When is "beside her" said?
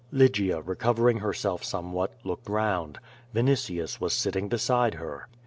4.49-5.27